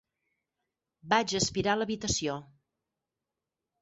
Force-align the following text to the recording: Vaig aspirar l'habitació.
Vaig 1.11 1.35
aspirar 1.41 1.77
l'habitació. 1.81 2.39